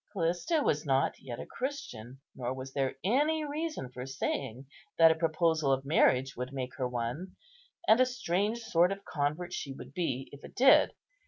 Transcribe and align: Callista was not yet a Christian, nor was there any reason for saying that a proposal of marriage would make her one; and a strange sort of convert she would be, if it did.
Callista 0.13 0.63
was 0.63 0.83
not 0.83 1.19
yet 1.21 1.39
a 1.39 1.45
Christian, 1.45 2.19
nor 2.35 2.55
was 2.55 2.73
there 2.73 2.95
any 3.03 3.45
reason 3.45 3.91
for 3.91 4.07
saying 4.07 4.65
that 4.97 5.11
a 5.11 5.15
proposal 5.15 5.71
of 5.71 5.85
marriage 5.85 6.35
would 6.35 6.51
make 6.51 6.75
her 6.77 6.87
one; 6.89 7.35
and 7.87 7.99
a 8.01 8.05
strange 8.07 8.61
sort 8.61 8.91
of 8.91 9.05
convert 9.05 9.53
she 9.53 9.73
would 9.73 9.93
be, 9.93 10.27
if 10.31 10.43
it 10.43 10.55
did. 10.55 10.95